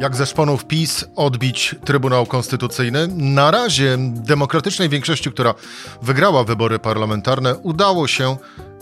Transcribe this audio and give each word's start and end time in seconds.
Jak 0.00 0.16
ze 0.16 0.26
szponów 0.26 0.64
PiS 0.64 1.04
odbić 1.16 1.74
Trybunał 1.84 2.26
Konstytucyjny? 2.26 3.08
Na 3.16 3.50
razie 3.50 3.98
demokratycznej 4.00 4.88
większości, 4.88 5.30
która 5.30 5.54
wygrała 6.02 6.44
wybory 6.44 6.78
parlamentarne, 6.78 7.56
udało 7.56 8.08
się, 8.08 8.36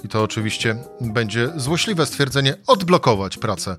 i 0.05 0.09
to 0.09 0.23
oczywiście 0.23 0.77
będzie 1.01 1.49
złośliwe 1.57 2.07
stwierdzenie, 2.07 2.55
odblokować 2.67 3.39
pracę 3.39 3.77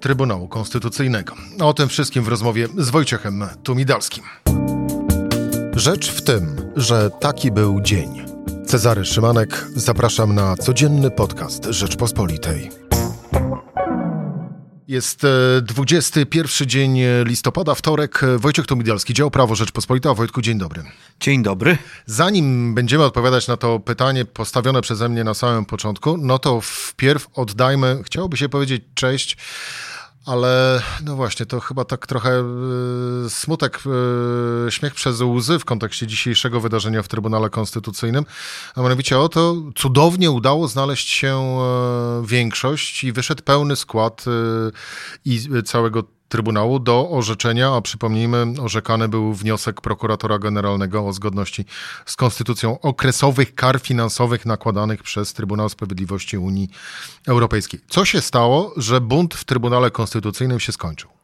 Trybunału 0.00 0.48
Konstytucyjnego. 0.48 1.34
O 1.60 1.72
tym 1.72 1.88
wszystkim 1.88 2.24
w 2.24 2.28
rozmowie 2.28 2.68
z 2.78 2.90
Wojciechem 2.90 3.44
Tumidalskim. 3.62 4.24
Rzecz 5.76 6.10
w 6.10 6.22
tym, 6.22 6.72
że 6.76 7.10
taki 7.20 7.50
był 7.50 7.80
dzień. 7.80 8.24
Cezary 8.66 9.04
Szymanek, 9.04 9.66
zapraszam 9.74 10.34
na 10.34 10.56
codzienny 10.56 11.10
podcast 11.10 11.64
Rzeczpospolitej. 11.64 12.87
Jest 14.88 15.26
21 15.62 16.64
e, 16.64 16.66
dzień 16.66 17.00
listopada, 17.24 17.74
wtorek. 17.74 18.20
Wojciech 18.36 18.66
Tomidialski, 18.66 19.14
dział 19.14 19.30
Prawo 19.30 19.54
Rzeczpospolita. 19.54 20.14
Wojtku, 20.14 20.42
dzień 20.42 20.58
dobry. 20.58 20.82
Dzień 21.20 21.42
dobry. 21.42 21.78
Zanim 22.06 22.74
będziemy 22.74 23.04
odpowiadać 23.04 23.48
na 23.48 23.56
to 23.56 23.80
pytanie 23.80 24.24
postawione 24.24 24.80
przeze 24.80 25.08
mnie 25.08 25.24
na 25.24 25.34
samym 25.34 25.64
początku, 25.64 26.16
no 26.16 26.38
to 26.38 26.60
wpierw 26.60 27.28
oddajmy, 27.34 28.02
chciałoby 28.04 28.36
się 28.36 28.48
powiedzieć 28.48 28.82
cześć 28.94 29.36
ale 30.26 30.82
no 31.04 31.16
właśnie, 31.16 31.46
to 31.46 31.60
chyba 31.60 31.84
tak 31.84 32.06
trochę 32.06 32.44
y, 33.26 33.30
smutek, 33.30 33.80
y, 34.66 34.70
śmiech 34.70 34.94
przez 34.94 35.20
łzy 35.20 35.58
w 35.58 35.64
kontekście 35.64 36.06
dzisiejszego 36.06 36.60
wydarzenia 36.60 37.02
w 37.02 37.08
Trybunale 37.08 37.50
Konstytucyjnym, 37.50 38.26
a 38.74 38.82
mianowicie 38.82 39.18
o 39.18 39.28
to 39.28 39.56
cudownie 39.76 40.30
udało 40.30 40.68
znaleźć 40.68 41.08
się 41.08 41.58
y, 42.22 42.26
większość 42.26 43.04
i 43.04 43.12
wyszedł 43.12 43.42
pełny 43.42 43.76
skład 43.76 44.24
i 45.24 45.40
całego 45.64 46.17
Trybunału 46.28 46.78
do 46.78 47.10
orzeczenia, 47.10 47.74
a 47.74 47.80
przypomnijmy, 47.80 48.46
orzekany 48.62 49.08
był 49.08 49.34
wniosek 49.34 49.80
prokuratora 49.80 50.38
generalnego 50.38 51.06
o 51.06 51.12
zgodności 51.12 51.64
z 52.06 52.16
konstytucją 52.16 52.80
okresowych 52.80 53.54
kar 53.54 53.80
finansowych 53.80 54.46
nakładanych 54.46 55.02
przez 55.02 55.32
Trybunał 55.32 55.68
Sprawiedliwości 55.68 56.38
Unii 56.38 56.68
Europejskiej. 57.26 57.80
Co 57.88 58.04
się 58.04 58.20
stało, 58.20 58.74
że 58.76 59.00
bunt 59.00 59.34
w 59.34 59.44
Trybunale 59.44 59.90
Konstytucyjnym 59.90 60.60
się 60.60 60.72
skończył? 60.72 61.17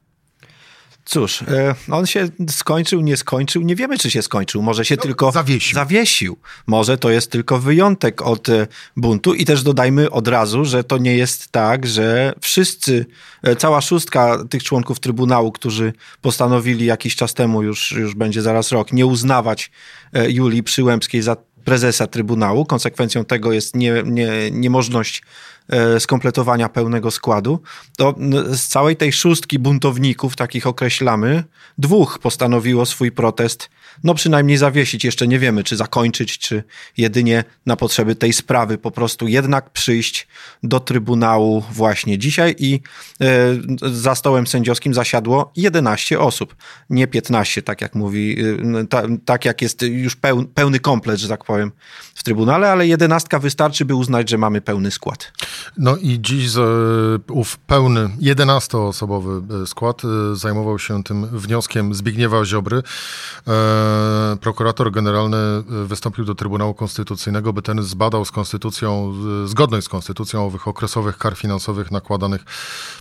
Cóż, 1.05 1.43
e, 1.43 1.75
on 1.91 2.07
się 2.07 2.29
skończył, 2.51 3.01
nie 3.01 3.17
skończył. 3.17 3.63
Nie 3.63 3.77
wiemy, 3.77 3.99
czy 3.99 4.11
się 4.11 4.23
skończył. 4.23 4.63
Może 4.63 4.85
się 4.85 4.97
no, 4.97 5.03
tylko 5.03 5.33
zawiesił. 5.33 5.75
zawiesił. 5.75 6.37
Może 6.67 6.99
to 6.99 7.11
jest 7.11 7.31
tylko 7.31 7.59
wyjątek 7.59 8.23
od 8.23 8.49
e, 8.49 8.67
buntu. 8.97 9.35
I 9.35 9.45
też 9.45 9.63
dodajmy 9.63 10.11
od 10.11 10.29
razu, 10.29 10.65
że 10.65 10.85
to 10.85 10.99
nie 10.99 11.17
jest 11.17 11.49
tak, 11.49 11.87
że 11.87 12.33
wszyscy, 12.41 13.07
e, 13.43 13.57
cała 13.57 13.81
szóstka 13.81 14.45
tych 14.51 14.63
członków 14.63 15.01
Trybunału, 15.01 15.53
którzy 15.53 15.93
postanowili 16.23 16.87
jakiś 16.87 17.17
czas 17.17 17.35
temu, 17.35 17.63
już, 17.63 17.93
już 17.93 18.15
będzie 18.15 18.43
zaraz 18.43 18.73
rok, 18.73 18.93
nie 18.93 19.07
uznawać 19.07 19.71
Julii 20.29 20.63
Przyłębskiej 20.63 21.23
za 21.23 21.37
prezesa 21.65 22.07
Trybunału. 22.07 22.65
Konsekwencją 22.65 23.25
tego 23.25 23.53
jest 23.53 23.77
nie, 23.77 24.03
nie, 24.05 24.51
niemożność 24.51 25.23
skompletowania 25.99 26.69
pełnego 26.69 27.11
składu, 27.11 27.61
to 27.97 28.15
z 28.53 28.67
całej 28.67 28.97
tej 28.97 29.13
szóstki 29.13 29.59
buntowników, 29.59 30.37
takich 30.37 30.67
określamy, 30.67 31.45
dwóch 31.79 32.19
postanowiło 32.19 32.87
swój 32.87 33.13
protest 33.13 33.71
no 34.05 34.15
przynajmniej 34.15 34.57
zawiesić. 34.57 35.05
Jeszcze 35.05 35.29
nie 35.29 35.39
wiemy, 35.39 35.65
czy 35.65 35.77
zakończyć, 35.77 36.39
czy 36.39 36.65
jedynie 36.97 37.45
na 37.67 37.77
potrzeby 37.77 38.15
tej 38.15 38.33
sprawy 38.33 38.79
po 38.79 38.91
prostu 38.91 39.29
jednak 39.29 39.71
przyjść 39.71 40.29
do 40.63 40.81
Trybunału 40.81 41.65
właśnie 41.71 42.19
dzisiaj 42.19 42.55
i 42.59 42.81
e, 43.21 43.27
za 43.93 44.15
stołem 44.15 44.47
sędziowskim 44.47 44.95
zasiadło 44.95 45.53
11 45.57 46.21
osób, 46.21 46.57
nie 46.91 47.07
15, 47.07 47.63
tak 47.63 47.81
jak 47.81 47.95
mówi, 47.95 48.37
e, 48.81 48.87
ta, 48.87 49.03
tak 49.25 49.45
jak 49.45 49.63
jest 49.63 49.83
już 49.83 50.17
peł, 50.17 50.45
pełny 50.45 50.81
komplet, 50.81 51.21
że 51.21 51.29
tak 51.29 51.45
powiem, 51.45 51.73
w 52.15 52.23
Trybunale, 52.23 52.73
ale 52.73 52.87
11 52.87 53.39
wystarczy, 53.41 53.85
by 53.85 53.95
uznać, 53.95 54.31
że 54.31 54.39
mamy 54.39 54.61
pełny 54.61 54.91
skład. 54.91 55.33
No 55.79 55.97
i 55.97 56.19
dziś 56.21 56.51
z, 56.51 57.23
ów 57.31 57.59
pełny 57.59 58.09
11-osobowy 58.21 59.63
e, 59.63 59.67
skład 59.67 60.03
zajmował 60.35 60.79
się 60.79 61.05
tym 61.05 61.27
wnioskiem 61.27 61.95
Zbigniewa 61.95 62.45
Ziobry. 62.45 62.77
E, 62.77 62.83
prokurator 64.41 64.93
generalny 64.93 65.37
e, 65.37 65.63
wystąpił 65.87 66.25
do 66.25 66.35
Trybunału 66.35 66.75
Konstytucyjnego, 66.75 67.53
by 67.53 67.63
ten 67.63 67.83
zbadał 67.83 68.25
z 68.25 68.31
konstytucją, 68.31 69.15
zgodność 69.45 69.87
z 69.87 69.89
konstytucją 69.89 70.47
owych 70.47 70.69
okresowych 70.69 71.19
kar 71.19 71.37
finansowych 71.37 71.91
nakładanych 71.91 72.45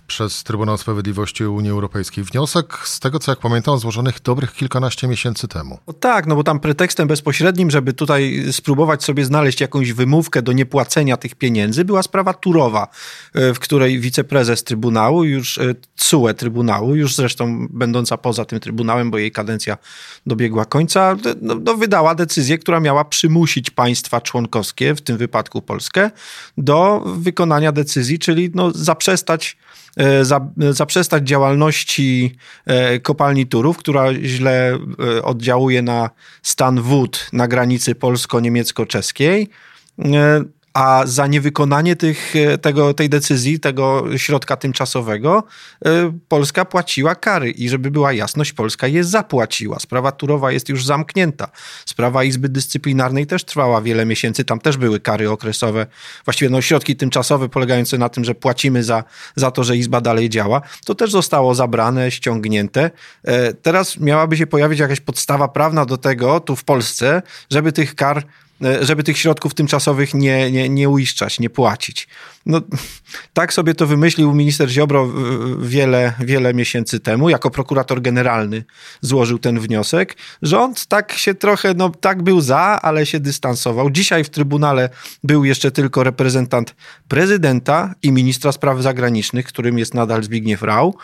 przez 0.06 0.44
Trybunał 0.44 0.78
Sprawiedliwości 0.78 1.44
Unii 1.44 1.70
Europejskiej. 1.70 2.24
Wniosek, 2.24 2.78
z 2.84 3.00
tego 3.00 3.18
co 3.18 3.32
jak 3.32 3.38
pamiętam, 3.38 3.78
złożonych 3.78 4.22
dobrych 4.22 4.52
kilkanaście 4.52 5.08
miesięcy 5.08 5.48
temu. 5.48 5.78
No 5.86 5.92
tak, 5.92 6.26
no 6.26 6.36
bo 6.36 6.44
tam 6.44 6.60
pretekstem 6.60 7.08
bezpośrednim, 7.08 7.70
żeby 7.70 7.92
tutaj 7.92 8.44
spróbować 8.52 9.04
sobie 9.04 9.24
znaleźć 9.24 9.60
jakąś 9.60 9.92
wymówkę 9.92 10.42
do 10.42 10.52
niepłacenia 10.52 11.16
tych 11.16 11.34
pieniędzy, 11.34 11.84
była 11.84 12.02
sprawa 12.02 12.34
Turowa, 12.34 12.88
e, 13.34 13.54
w 13.54 13.58
której 13.58 14.00
wiceprezes 14.00 14.64
Trybunału, 14.64 15.24
już 15.24 15.58
CUE 15.96 16.34
Trybunału, 16.34 16.94
już 16.94 17.14
zresztą 17.14 17.66
będąca 17.70 18.16
poza 18.18 18.44
tym 18.44 18.60
Trybunałem, 18.60 19.10
bo 19.10 19.18
jej 19.18 19.32
kadencja 19.32 19.78
dobiegła 20.26 20.64
końca, 20.74 21.16
no, 21.42 21.54
no, 21.64 21.74
wydała 21.74 22.14
decyzję, 22.14 22.58
która 22.58 22.80
miała 22.80 23.04
przymusić 23.04 23.70
państwa 23.70 24.20
członkowskie, 24.20 24.94
w 24.94 25.00
tym 25.00 25.16
wypadku 25.16 25.62
Polskę, 25.62 26.10
do 26.58 27.02
wykonania 27.16 27.72
decyzji, 27.72 28.18
czyli 28.18 28.50
no, 28.54 28.70
zaprzestać 28.74 29.56
e, 29.96 30.24
za, 30.24 30.40
zaprzestać 30.70 31.28
działalności 31.28 32.36
e, 32.66 33.00
kopalni 33.00 33.46
Turów, 33.46 33.76
która 33.76 34.14
źle 34.14 34.78
e, 35.16 35.22
oddziałuje 35.22 35.82
na 35.82 36.10
stan 36.42 36.80
wód 36.80 37.28
na 37.32 37.48
granicy 37.48 37.94
polsko-niemiecko-czeskiej 37.94 39.48
a 40.74 41.02
za 41.06 41.26
niewykonanie 41.26 41.96
tych, 41.96 42.36
e, 42.36 42.58
tego, 42.58 42.94
tej 42.94 43.08
decyzji, 43.08 43.60
tego 43.60 44.04
środka 44.16 44.56
tymczasowego, 44.56 45.44
e, 45.84 46.18
Polska 46.28 46.64
płaciła 46.64 47.14
kary. 47.14 47.50
I 47.50 47.68
żeby 47.68 47.90
była 47.90 48.12
jasność, 48.12 48.52
Polska 48.52 48.86
je 48.86 49.04
zapłaciła. 49.04 49.78
Sprawa 49.78 50.12
Turowa 50.12 50.52
jest 50.52 50.68
już 50.68 50.84
zamknięta. 50.84 51.48
Sprawa 51.86 52.24
Izby 52.24 52.48
Dyscyplinarnej 52.48 53.26
też 53.26 53.44
trwała 53.44 53.80
wiele 53.80 54.06
miesięcy. 54.06 54.44
Tam 54.44 54.60
też 54.60 54.76
były 54.76 55.00
kary 55.00 55.30
okresowe, 55.30 55.86
właściwie 56.24 56.50
no, 56.50 56.60
środki 56.60 56.96
tymczasowe 56.96 57.48
polegające 57.48 57.98
na 57.98 58.08
tym, 58.08 58.24
że 58.24 58.34
płacimy 58.34 58.82
za, 58.82 59.04
za 59.36 59.50
to, 59.50 59.64
że 59.64 59.76
Izba 59.76 60.00
dalej 60.00 60.30
działa. 60.30 60.60
To 60.84 60.94
też 60.94 61.10
zostało 61.10 61.54
zabrane, 61.54 62.10
ściągnięte. 62.10 62.90
E, 63.24 63.52
teraz 63.52 64.00
miałaby 64.00 64.36
się 64.36 64.46
pojawić 64.46 64.78
jakaś 64.78 65.00
podstawa 65.00 65.48
prawna 65.48 65.84
do 65.84 65.96
tego, 65.96 66.40
tu 66.40 66.56
w 66.56 66.64
Polsce, 66.64 67.22
żeby 67.50 67.72
tych 67.72 67.94
kar 67.94 68.24
żeby 68.80 69.02
tych 69.02 69.18
środków 69.18 69.54
tymczasowych 69.54 70.14
nie, 70.14 70.50
nie, 70.50 70.68
nie 70.68 70.88
uiszczać, 70.88 71.40
nie 71.40 71.50
płacić. 71.50 72.08
No, 72.46 72.60
tak 73.32 73.52
sobie 73.52 73.74
to 73.74 73.86
wymyślił 73.86 74.34
minister 74.34 74.68
Ziobro 74.68 75.12
wiele, 75.60 76.12
wiele 76.20 76.54
miesięcy 76.54 77.00
temu. 77.00 77.30
Jako 77.30 77.50
prokurator 77.50 78.02
generalny 78.02 78.64
złożył 79.00 79.38
ten 79.38 79.60
wniosek. 79.60 80.16
Rząd 80.42 80.86
tak 80.86 81.12
się 81.12 81.34
trochę, 81.34 81.74
no 81.74 81.90
tak 81.90 82.22
był 82.22 82.40
za, 82.40 82.78
ale 82.82 83.06
się 83.06 83.20
dystansował. 83.20 83.90
Dzisiaj 83.90 84.24
w 84.24 84.30
Trybunale 84.30 84.90
był 85.24 85.44
jeszcze 85.44 85.70
tylko 85.70 86.04
reprezentant 86.04 86.74
prezydenta 87.08 87.94
i 88.02 88.12
ministra 88.12 88.52
spraw 88.52 88.82
zagranicznych, 88.82 89.46
którym 89.46 89.78
jest 89.78 89.94
nadal 89.94 90.22
Zbigniew 90.22 90.62
Rau. 90.62 90.94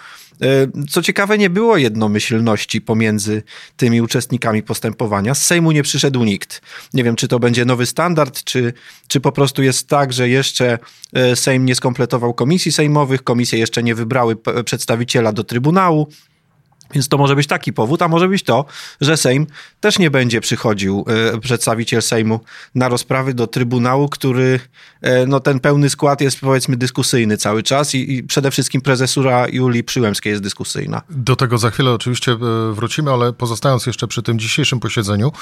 E, 0.43 0.47
co 0.89 1.03
ciekawe, 1.03 1.39
nie 1.39 1.51
było 1.51 1.77
jednomyślności 1.77 2.81
pomiędzy 2.81 3.43
tymi 3.77 4.01
uczestnikami 4.01 4.63
postępowania. 4.63 5.35
Z 5.35 5.47
Sejmu 5.47 5.73
nie 5.73 5.83
przyszedł 5.83 6.25
nikt. 6.25 6.63
Nie 6.95 7.05
wiem, 7.05 7.17
czy 7.17 7.29
to 7.29 7.39
będzie 7.39 7.65
nowy 7.65 7.87
standard, 7.87 8.45
czy, 8.45 8.73
czy 9.09 9.21
po 9.21 9.33
prostu 9.33 9.63
jest 9.63 9.89
tak, 9.89 10.13
że 10.13 10.29
jeszcze 10.29 10.79
e, 11.13 11.37
Sejm 11.37 11.67
nie 11.67 11.75
skompletował 11.75 12.35
komisji 12.35 12.73
sejmowych, 12.73 13.23
komisje 13.23 13.59
jeszcze 13.59 13.83
nie 13.83 13.95
wybrały 13.95 14.37
przedstawiciela 14.65 15.33
do 15.33 15.45
Trybunału. 15.45 16.09
Więc 16.95 17.09
to 17.09 17.19
może 17.19 17.37
być 17.37 17.47
taki 17.47 17.73
powód, 17.73 18.03
a 18.03 18.09
może 18.09 18.29
być 18.29 18.43
to, 18.43 18.65
że 19.01 19.17
Sejm 19.17 19.47
też 19.81 19.99
nie 19.99 20.11
będzie 20.11 20.41
przychodził, 20.41 21.05
e, 21.35 21.39
przedstawiciel 21.39 22.03
Sejmu, 22.03 22.41
na 22.75 22.89
rozprawy 22.89 23.35
do 23.35 23.47
Trybunału, 23.47 24.09
który, 24.09 24.61
e, 25.01 25.27
no 25.27 25.41
ten 25.41 25.61
pełny 25.61 25.91
skład 25.91 26.21
jest 26.21 26.41
powiedzmy 26.41 26.77
dyskusyjny 26.77 27.37
cały 27.37 27.63
czas 27.63 27.95
i, 27.95 28.13
i 28.13 28.23
przede 28.23 28.51
wszystkim 28.51 28.81
prezesura 28.81 29.47
Julii 29.49 29.85
Przyłębskiej 29.85 30.31
jest 30.31 30.43
dyskusyjna. 30.43 31.03
Do 31.11 31.37
tego 31.37 31.59
za 31.59 31.71
chwilę 31.71 31.93
oczywiście 31.93 32.33
e, 32.33 32.37
wrócimy, 32.73 33.11
ale 33.11 33.33
pozostając 33.33 33.87
jeszcze 33.87 34.07
przy 34.07 34.23
tym 34.23 34.39
dzisiejszym 34.39 34.81
posiedzeniu, 34.81 35.33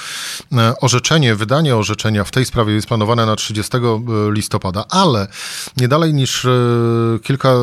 orzeczenie, 0.81 1.35
wydanie 1.35 1.77
orzeczenia 1.77 2.25
w 2.25 2.31
tej 2.31 2.45
sprawie 2.45 2.75
jest 2.75 2.87
planowane 2.87 3.27
na 3.27 3.37
30 3.37 3.73
listopada, 4.33 4.85
ale 4.91 5.27
nie 5.77 5.89
dalej 5.89 6.15
niż 6.15 6.47
kilka 7.23 7.55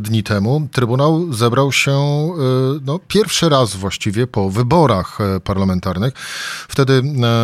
dni 0.00 0.22
temu 0.22 0.68
Trybunał 0.72 1.32
zebrał 1.32 1.72
się 1.72 1.94
no, 2.84 3.00
pierwszy 3.08 3.33
pierwszy 3.34 3.48
raz 3.48 3.76
właściwie 3.76 4.26
po 4.26 4.50
wyborach 4.50 5.18
e, 5.20 5.40
parlamentarnych. 5.40 6.14
Wtedy 6.68 7.02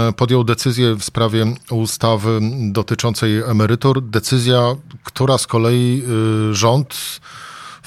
e, 0.08 0.12
podjął 0.12 0.44
decyzję 0.44 0.94
w 0.94 1.04
sprawie 1.04 1.54
ustawy 1.70 2.40
dotyczącej 2.60 3.38
emerytur. 3.42 4.02
Decyzja, 4.02 4.76
która 5.04 5.38
z 5.38 5.46
kolei 5.46 6.02
e, 6.02 6.54
rząd 6.54 7.20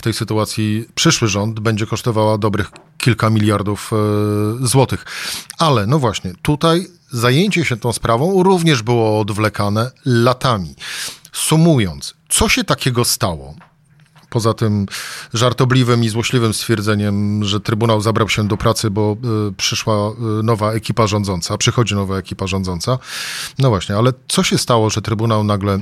tej 0.01 0.13
sytuacji 0.13 0.85
przyszły 0.95 1.27
rząd 1.27 1.59
będzie 1.59 1.85
kosztowała 1.85 2.37
dobrych 2.37 2.71
kilka 2.97 3.29
miliardów 3.29 3.91
złotych. 4.61 5.05
Ale 5.57 5.87
no 5.87 5.99
właśnie, 5.99 6.33
tutaj 6.41 6.87
zajęcie 7.11 7.65
się 7.65 7.77
tą 7.77 7.93
sprawą 7.93 8.43
również 8.43 8.81
było 8.81 9.19
odwlekane 9.19 9.91
latami. 10.05 10.75
Sumując, 11.33 12.13
co 12.29 12.49
się 12.49 12.63
takiego 12.63 13.05
stało? 13.05 13.55
Poza 14.33 14.53
tym 14.53 14.85
żartobliwym 15.33 16.03
i 16.03 16.09
złośliwym 16.09 16.53
stwierdzeniem, 16.53 17.43
że 17.43 17.59
Trybunał 17.59 18.01
zabrał 18.01 18.29
się 18.29 18.47
do 18.47 18.57
pracy, 18.57 18.89
bo 18.89 19.17
y, 19.49 19.53
przyszła 19.53 20.11
y, 20.11 20.43
nowa 20.43 20.71
ekipa 20.71 21.07
rządząca, 21.07 21.57
przychodzi 21.57 21.95
nowa 21.95 22.17
ekipa 22.17 22.47
rządząca. 22.47 22.97
No 23.59 23.69
właśnie, 23.69 23.95
ale 23.95 24.13
co 24.27 24.43
się 24.43 24.57
stało, 24.57 24.89
że 24.89 25.01
Trybunał 25.01 25.43
nagle 25.43 25.75
y, 25.75 25.81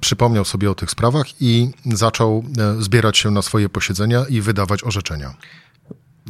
przypomniał 0.00 0.44
sobie 0.44 0.70
o 0.70 0.74
tych 0.74 0.90
sprawach 0.90 1.42
i 1.42 1.70
zaczął 1.84 2.44
zbierać 2.78 3.18
się 3.18 3.30
na 3.30 3.42
swoje 3.42 3.68
posiedzenia 3.68 4.24
i 4.28 4.40
wydawać 4.40 4.84
orzeczenia? 4.84 5.34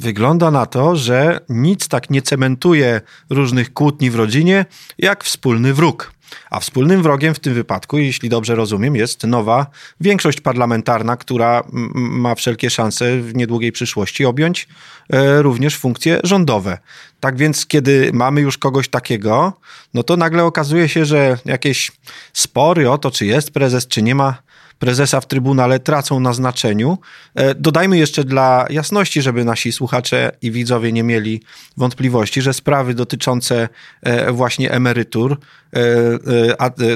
Wygląda 0.00 0.50
na 0.50 0.66
to, 0.66 0.96
że 0.96 1.40
nic 1.48 1.88
tak 1.88 2.10
nie 2.10 2.22
cementuje 2.22 3.00
różnych 3.30 3.72
kłótni 3.72 4.10
w 4.10 4.14
rodzinie, 4.14 4.66
jak 4.98 5.24
wspólny 5.24 5.74
wróg. 5.74 6.12
A 6.50 6.60
wspólnym 6.60 7.02
wrogiem 7.02 7.34
w 7.34 7.38
tym 7.38 7.54
wypadku, 7.54 7.98
jeśli 7.98 8.28
dobrze 8.28 8.54
rozumiem, 8.54 8.96
jest 8.96 9.24
nowa 9.24 9.66
większość 10.00 10.40
parlamentarna, 10.40 11.16
która 11.16 11.62
ma 11.94 12.34
wszelkie 12.34 12.70
szanse 12.70 13.20
w 13.20 13.34
niedługiej 13.34 13.72
przyszłości 13.72 14.24
objąć 14.24 14.68
e, 15.12 15.42
również 15.42 15.76
funkcje 15.76 16.20
rządowe. 16.24 16.78
Tak 17.20 17.36
więc, 17.36 17.66
kiedy 17.66 18.10
mamy 18.12 18.40
już 18.40 18.58
kogoś 18.58 18.88
takiego, 18.88 19.52
no 19.94 20.02
to 20.02 20.16
nagle 20.16 20.44
okazuje 20.44 20.88
się, 20.88 21.04
że 21.04 21.38
jakieś 21.44 21.92
spory 22.32 22.90
o 22.90 22.98
to, 22.98 23.10
czy 23.10 23.26
jest 23.26 23.50
prezes, 23.50 23.86
czy 23.86 24.02
nie 24.02 24.14
ma 24.14 24.47
prezesa 24.78 25.20
w 25.20 25.26
Trybunale 25.26 25.80
tracą 25.80 26.20
na 26.20 26.32
znaczeniu. 26.32 26.98
E, 27.34 27.54
dodajmy 27.54 27.98
jeszcze 27.98 28.24
dla 28.24 28.66
jasności, 28.70 29.22
żeby 29.22 29.44
nasi 29.44 29.72
słuchacze 29.72 30.32
i 30.42 30.50
widzowie 30.50 30.92
nie 30.92 31.02
mieli 31.02 31.42
wątpliwości, 31.76 32.42
że 32.42 32.54
sprawy 32.54 32.94
dotyczące 32.94 33.68
e, 34.02 34.32
właśnie 34.32 34.70
emerytur, 34.70 35.38
e, 35.74 35.80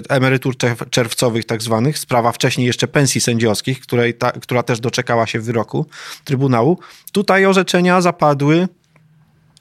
emerytur 0.09 0.55
czerwcowych 0.91 1.45
tak 1.45 1.63
zwanych, 1.63 1.99
sprawa 1.99 2.33
wcześniej 2.33 2.67
jeszcze 2.67 2.89
pensji 2.89 3.21
sędziowskich, 3.21 3.81
której 3.81 4.15
ta, 4.15 4.33
która 4.33 4.63
też 4.63 4.81
doczekała 4.81 5.27
się 5.27 5.41
wyroku 5.41 5.87
Trybunału, 6.25 6.79
tutaj 7.13 7.47
orzeczenia 7.47 8.01
zapadły 8.01 8.69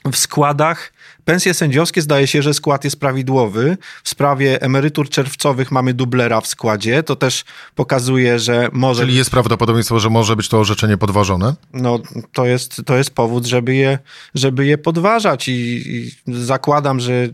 w 0.05 0.15
składach 0.15 0.91
Pensje 1.25 1.53
sędziowskie 1.53 2.01
zdaje 2.01 2.27
się, 2.27 2.41
że 2.41 2.53
skład 2.53 2.83
jest 2.83 2.99
prawidłowy. 2.99 3.77
W 4.03 4.09
sprawie 4.09 4.61
emerytur 4.61 5.09
czerwcowych 5.09 5.71
mamy 5.71 5.93
dublera 5.93 6.41
w 6.41 6.47
składzie. 6.47 7.03
To 7.03 7.15
też 7.15 7.43
pokazuje, 7.75 8.39
że 8.39 8.69
może. 8.71 9.03
Czyli 9.03 9.17
jest 9.17 9.29
prawdopodobieństwo, 9.29 9.99
że 9.99 10.09
może 10.09 10.35
być 10.35 10.49
to 10.49 10.59
orzeczenie 10.59 10.97
podważone? 10.97 11.55
No, 11.73 11.99
to 12.33 12.45
jest, 12.45 12.81
to 12.85 12.97
jest 12.97 13.09
powód, 13.09 13.45
żeby 13.45 13.75
je, 13.75 13.99
żeby 14.35 14.65
je 14.65 14.77
podważać 14.77 15.47
i, 15.47 15.51
i 15.51 16.11
zakładam, 16.27 16.99
że 16.99 17.27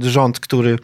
rząd, 0.00 0.40
który 0.40 0.78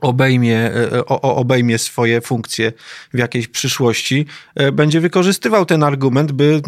obejmie, 0.00 0.56
e, 0.56 1.06
obejmie 1.06 1.78
swoje 1.78 2.20
funkcje 2.20 2.72
w 3.14 3.18
jakiejś 3.18 3.48
przyszłości, 3.48 4.26
e, 4.54 4.72
będzie 4.72 5.00
wykorzystywał 5.00 5.66
ten 5.66 5.82
argument, 5.82 6.32
by 6.32 6.62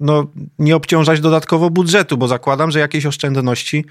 no, 0.00 0.26
nie 0.58 0.76
obciążać 0.76 1.20
dodatkowo 1.20 1.70
budżetu, 1.70 2.16
bo 2.16 2.28
zakładam, 2.28 2.70
że 2.70 2.78
jakieś 2.78 3.06
oszczędności 3.06 3.84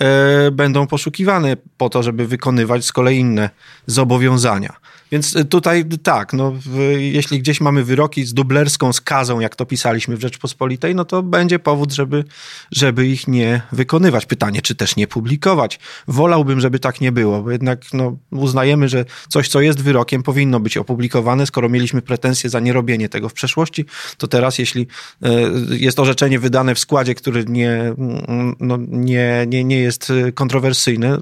e, 0.00 0.50
będą 0.50 0.86
poszukiwane 0.86 1.56
po 1.76 1.88
to, 1.88 2.02
żeby 2.02 2.26
wykonywać 2.26 2.84
z 2.84 2.92
kolei 2.92 3.18
inne 3.18 3.50
zobowiązania. 3.86 4.76
Więc 5.12 5.36
tutaj 5.50 5.84
tak, 6.02 6.32
no, 6.32 6.52
jeśli 6.98 7.38
gdzieś 7.38 7.60
mamy 7.60 7.84
wyroki 7.84 8.24
z 8.24 8.34
dublerską 8.34 8.92
skazą, 8.92 9.40
jak 9.40 9.56
to 9.56 9.66
pisaliśmy 9.66 10.16
w 10.16 10.20
Rzeczpospolitej, 10.20 10.94
no 10.94 11.04
to 11.04 11.22
będzie 11.22 11.58
powód, 11.58 11.92
żeby, 11.92 12.24
żeby 12.72 13.06
ich 13.06 13.28
nie 13.28 13.62
wykonywać. 13.72 14.26
Pytanie, 14.26 14.62
czy 14.62 14.74
też 14.74 14.96
nie 14.96 15.06
publikować. 15.06 15.78
Wolałbym, 16.08 16.60
żeby 16.60 16.78
tak 16.78 17.00
nie 17.00 17.12
było, 17.12 17.42
bo 17.42 17.50
jednak 17.50 17.80
no, 17.92 18.16
uznajemy, 18.30 18.88
że 18.88 19.04
coś, 19.28 19.48
co 19.48 19.60
jest 19.60 19.82
wyrokiem, 19.82 20.22
powinno 20.22 20.60
być 20.60 20.76
opublikowane. 20.76 21.46
Skoro 21.46 21.68
mieliśmy 21.68 22.02
pretensje 22.02 22.50
za 22.50 22.60
nierobienie 22.60 23.08
tego 23.08 23.28
w 23.28 23.32
przeszłości, 23.32 23.84
to 24.18 24.28
teraz, 24.28 24.58
jeśli 24.58 24.86
e, 25.22 25.30
jest 25.70 25.98
orzeczenie 25.98 26.38
wydane 26.38 26.74
w 26.74 26.78
składzie, 26.78 27.14
który 27.14 27.44
nie, 27.44 27.94
no, 28.60 28.78
nie, 28.88 29.46
nie, 29.48 29.64
nie 29.64 29.80
jest 29.80 30.12
kontrowersyjny, 30.34 31.16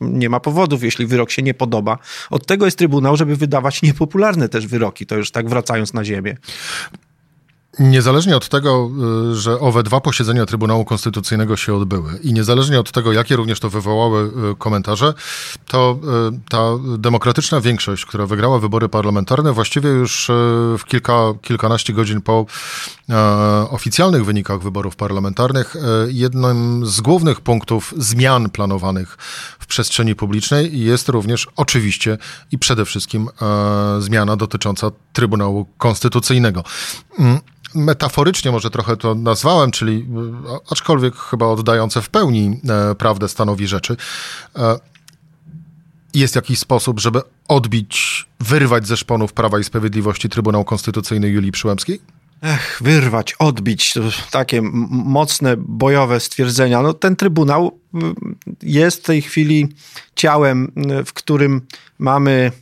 nie 0.00 0.28
ma 0.28 0.40
powodów, 0.40 0.82
jeśli 0.82 1.06
wyrok 1.06 1.30
się 1.30 1.42
nie 1.42 1.54
podoba. 1.54 1.98
Od 2.30 2.46
tego 2.46 2.64
jest 2.64 2.78
Trybunał, 2.78 3.16
żeby 3.16 3.25
wydawać 3.34 3.82
niepopularne 3.82 4.48
też 4.48 4.66
wyroki, 4.66 5.06
to 5.06 5.16
już 5.16 5.30
tak 5.30 5.48
wracając 5.48 5.92
na 5.92 6.04
ziemię. 6.04 6.36
Niezależnie 7.78 8.36
od 8.36 8.48
tego, 8.48 8.90
y, 9.32 9.36
że 9.36 9.60
owe 9.60 9.82
dwa 9.82 10.00
posiedzenia 10.00 10.46
Trybunału 10.46 10.84
Konstytucyjnego 10.84 11.56
się 11.56 11.74
odbyły 11.74 12.18
i 12.22 12.32
niezależnie 12.32 12.80
od 12.80 12.92
tego, 12.92 13.12
jakie 13.12 13.36
również 13.36 13.60
to 13.60 13.70
wywołały 13.70 14.30
y, 14.52 14.56
komentarze, 14.58 15.14
to 15.66 15.98
y, 16.32 16.40
ta 16.48 16.62
demokratyczna 16.98 17.60
większość, 17.60 18.06
która 18.06 18.26
wygrała 18.26 18.58
wybory 18.58 18.88
parlamentarne, 18.88 19.52
właściwie 19.52 19.90
już 19.90 20.30
w 20.78 20.84
kilka, 20.86 21.14
kilkanaście 21.42 21.92
godzin 21.92 22.20
po 22.20 22.46
oficjalnych 23.70 24.24
wynikach 24.24 24.62
wyborów 24.62 24.96
parlamentarnych, 24.96 25.74
jednym 26.08 26.86
z 26.86 27.00
głównych 27.00 27.40
punktów 27.40 27.94
zmian 27.96 28.50
planowanych 28.50 29.16
w 29.58 29.66
przestrzeni 29.66 30.14
publicznej 30.14 30.80
jest 30.80 31.08
również 31.08 31.46
oczywiście 31.56 32.18
i 32.52 32.58
przede 32.58 32.84
wszystkim 32.84 33.28
zmiana 33.98 34.36
dotycząca 34.36 34.90
Trybunału 35.12 35.66
Konstytucyjnego. 35.78 36.64
Metaforycznie 37.76 38.50
może 38.50 38.70
trochę 38.70 38.96
to 38.96 39.14
nazwałem, 39.14 39.70
czyli 39.70 40.06
e, 40.46 40.58
aczkolwiek 40.70 41.16
chyba 41.16 41.46
oddające 41.46 42.02
w 42.02 42.08
pełni 42.08 42.60
e, 42.68 42.94
prawdę 42.94 43.28
stanowi 43.28 43.66
rzeczy. 43.66 43.96
E, 44.56 44.78
jest 46.14 46.36
jakiś 46.36 46.58
sposób, 46.58 47.00
żeby 47.00 47.20
odbić, 47.48 48.26
wyrwać 48.40 48.86
ze 48.86 48.96
szponów 48.96 49.32
Prawa 49.32 49.58
i 49.58 49.64
Sprawiedliwości 49.64 50.28
Trybunał 50.28 50.64
Konstytucyjny 50.64 51.28
Julii 51.28 51.52
Przyłębskiej? 51.52 52.00
Ech, 52.42 52.78
wyrwać, 52.84 53.34
odbić, 53.38 53.92
to 53.92 54.00
takie 54.30 54.62
mocne, 54.90 55.56
bojowe 55.56 56.20
stwierdzenia. 56.20 56.82
No, 56.82 56.94
ten 56.94 57.16
Trybunał 57.16 57.78
jest 58.62 59.02
w 59.02 59.06
tej 59.06 59.22
chwili 59.22 59.68
ciałem, 60.16 60.72
w 61.06 61.12
którym 61.12 61.60
mamy 61.98 62.52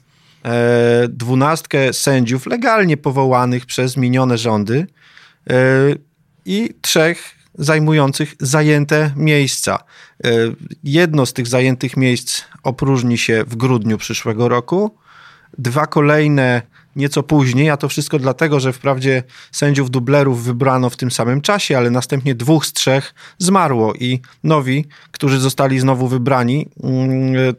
dwunastkę 1.09 1.93
sędziów 1.93 2.47
legalnie 2.47 2.97
powołanych 2.97 3.67
przez 3.67 3.97
minione 3.97 4.39
rządy, 4.39 4.87
E, 5.51 5.95
i 6.45 6.75
trzech 6.81 7.35
zajmujących 7.55 8.35
zajęte 8.41 9.13
miejsca. 9.17 9.79
E, 10.25 10.31
jedno 10.85 11.27
z 11.27 11.33
tych 11.33 11.47
zajętych 11.47 11.97
miejsc 11.97 12.43
opróżni 12.63 13.19
się 13.19 13.45
w 13.47 13.57
grudniu 13.57 13.99
przyszłego 13.99 14.49
roku. 14.49 14.99
Dwa 15.59 15.87
kolejne 15.87 16.63
nieco 16.97 17.23
później, 17.23 17.71
a 17.71 17.77
to 17.77 17.89
wszystko 17.89 18.19
dlatego, 18.19 18.61
że 18.61 18.73
wprawdzie 18.73 19.23
sędziów 19.53 19.91
dublerów 19.91 20.45
wybrano 20.45 20.91
w 20.91 20.97
tym 20.97 21.11
samym 21.11 21.41
czasie, 21.41 21.79
ale 21.79 21.91
następnie 21.91 22.35
dwóch 22.35 22.67
z 22.67 22.73
trzech 22.73 23.15
zmarło 23.39 23.95
i 23.95 24.21
nowi, 24.45 24.85
którzy 25.11 25.41
zostali 25.41 25.81
znowu 25.81 26.09
wybrani 26.09 26.69
mm, 26.83 27.55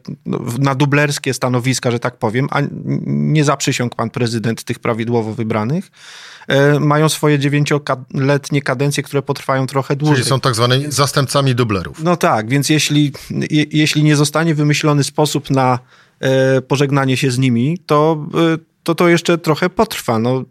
na 0.58 0.74
dublerskie 0.74 1.34
stanowiska, 1.34 1.90
że 1.90 1.98
tak 1.98 2.18
powiem, 2.18 2.46
a 2.50 2.60
nie 3.06 3.44
zaprzysiągł 3.44 3.96
pan 3.96 4.10
prezydent 4.10 4.64
tych 4.64 4.78
prawidłowo 4.78 5.34
wybranych, 5.34 5.90
E, 6.48 6.80
mają 6.80 7.08
swoje 7.08 7.38
dziewięcioletnie 7.38 8.62
kadencje, 8.62 9.02
które 9.02 9.22
potrwają 9.22 9.66
trochę 9.66 9.96
dłużej. 9.96 10.16
Czyli 10.16 10.28
są 10.28 10.40
tak 10.40 10.54
zwanymi 10.54 10.84
zastępcami 10.88 11.54
dublerów. 11.54 12.02
No 12.02 12.16
tak, 12.16 12.48
więc 12.48 12.68
jeśli, 12.68 13.12
je, 13.30 13.64
jeśli 13.72 14.02
nie 14.02 14.16
zostanie 14.16 14.54
wymyślony 14.54 15.04
sposób 15.04 15.50
na 15.50 15.78
e, 16.20 16.62
pożegnanie 16.62 17.16
się 17.16 17.30
z 17.30 17.38
nimi, 17.38 17.78
to, 17.86 18.26
e, 18.34 18.58
to 18.86 18.94
to 18.94 19.08
jeszcze 19.08 19.38
trochę 19.38 19.70
potrwa. 19.70 20.18
No, 20.18 20.44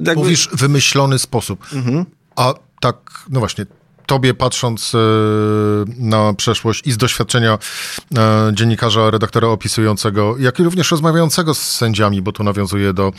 jakby... 0.00 0.22
Mówisz 0.22 0.48
wymyślony 0.52 1.18
sposób. 1.18 1.66
Mhm. 1.72 2.06
A 2.36 2.54
tak, 2.80 2.96
no 3.28 3.40
właśnie, 3.40 3.66
tobie 4.06 4.34
patrząc 4.34 4.94
e, 4.94 4.98
na 5.98 6.34
przeszłość 6.34 6.86
i 6.86 6.92
z 6.92 6.96
doświadczenia 6.96 7.58
e, 8.16 8.50
dziennikarza, 8.54 9.10
redaktora 9.10 9.48
opisującego, 9.48 10.36
jak 10.38 10.58
i 10.58 10.62
również 10.62 10.90
rozmawiającego 10.90 11.54
z 11.54 11.62
sędziami, 11.62 12.22
bo 12.22 12.32
tu 12.32 12.44
nawiązuje 12.44 12.92
do 12.92 13.12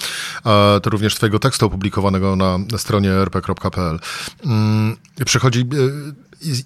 e, 0.45 0.79
to 0.79 0.89
również 0.89 1.15
twojego 1.15 1.39
tekstu 1.39 1.65
opublikowanego 1.65 2.35
na 2.35 2.59
stronie 2.77 3.11
rp.pl. 3.11 3.99
Mm, 4.45 4.97
przychodzi, 5.25 5.65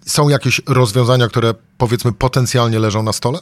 są 0.05 0.29
jakieś 0.29 0.61
rozwiązania, 0.67 1.27
które 1.27 1.53
powiedzmy 1.77 2.13
potencjalnie 2.13 2.79
leżą 2.79 3.03
na 3.03 3.13
stole? 3.13 3.39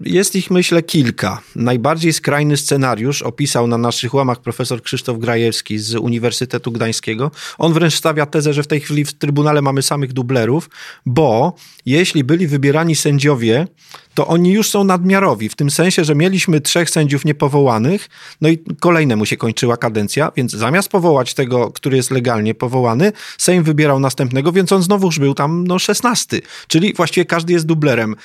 Jest 0.00 0.36
ich, 0.36 0.50
myślę, 0.50 0.82
kilka. 0.82 1.40
Najbardziej 1.56 2.12
skrajny 2.12 2.56
scenariusz 2.56 3.22
opisał 3.22 3.66
na 3.66 3.78
naszych 3.78 4.14
łamach 4.14 4.40
profesor 4.40 4.82
Krzysztof 4.82 5.18
Grajewski 5.18 5.78
z 5.78 5.94
Uniwersytetu 5.94 6.72
Gdańskiego. 6.72 7.30
On 7.58 7.72
wręcz 7.72 7.94
stawia 7.94 8.26
tezę, 8.26 8.54
że 8.54 8.62
w 8.62 8.66
tej 8.66 8.80
chwili 8.80 9.04
w 9.04 9.12
Trybunale 9.12 9.62
mamy 9.62 9.82
samych 9.82 10.12
dublerów, 10.12 10.70
bo 11.06 11.56
jeśli 11.86 12.24
byli 12.24 12.46
wybierani 12.46 12.96
sędziowie, 12.96 13.66
to 14.14 14.26
oni 14.26 14.52
już 14.52 14.70
są 14.70 14.84
nadmiarowi, 14.84 15.48
w 15.48 15.54
tym 15.54 15.70
sensie, 15.70 16.04
że 16.04 16.14
mieliśmy 16.14 16.60
trzech 16.60 16.90
sędziów 16.90 17.24
niepowołanych, 17.24 18.08
no 18.40 18.48
i 18.48 18.58
kolejnemu 18.80 19.26
się 19.26 19.36
kończyła 19.36 19.76
kadencja, 19.76 20.32
więc 20.36 20.52
zamiast 20.52 20.88
powołać 20.88 21.34
tego, 21.34 21.70
który 21.70 21.96
jest 21.96 22.10
legalnie 22.10 22.54
powołany, 22.54 23.12
Sejm 23.38 23.62
wybierał 23.62 24.00
następnego, 24.00 24.52
więc 24.52 24.72
on 24.72 24.82
znowuż 24.82 25.18
był 25.18 25.34
tam 25.34 25.66
no, 25.66 25.78
16, 25.78 26.40
czyli 26.68 26.94
właściwie 26.94 27.24
każdy 27.24 27.52
jest 27.52 27.66
dublerem. 27.66 28.16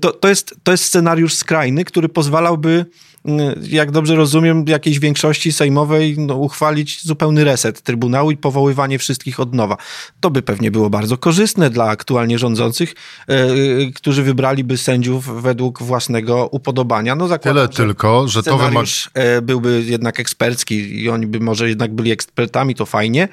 To, 0.00 0.12
to, 0.12 0.28
jest, 0.28 0.54
to 0.62 0.72
jest 0.72 0.84
scenariusz 0.84 1.34
skrajny, 1.34 1.84
który 1.84 2.08
pozwalałby 2.08 2.86
jak 3.62 3.90
dobrze 3.90 4.14
rozumiem, 4.14 4.64
jakiejś 4.68 4.98
większości 4.98 5.52
sejmowej 5.52 6.18
no, 6.18 6.34
uchwalić 6.34 7.04
zupełny 7.04 7.44
reset 7.44 7.82
Trybunału 7.82 8.30
i 8.30 8.36
powoływanie 8.36 8.98
wszystkich 8.98 9.40
od 9.40 9.54
nowa. 9.54 9.76
To 10.20 10.30
by 10.30 10.42
pewnie 10.42 10.70
było 10.70 10.90
bardzo 10.90 11.18
korzystne 11.18 11.70
dla 11.70 11.84
aktualnie 11.84 12.38
rządzących, 12.38 12.94
yy, 13.28 13.92
którzy 13.94 14.22
wybraliby 14.22 14.78
sędziów 14.78 15.42
według 15.42 15.82
własnego 15.82 16.46
upodobania. 16.46 17.14
No, 17.14 17.28
zakładam, 17.28 17.54
Tyle 17.54 17.72
że 17.72 17.88
tylko, 17.88 18.28
że 18.28 18.42
to 18.42 18.58
wymaga... 18.58 18.88
E, 19.14 19.42
byłby 19.42 19.82
jednak 19.86 20.20
ekspercki 20.20 21.02
i 21.02 21.08
oni 21.08 21.26
by 21.26 21.40
może 21.40 21.68
jednak 21.68 21.94
byli 21.94 22.10
ekspertami, 22.10 22.74
to 22.74 22.86
fajnie. 22.86 23.28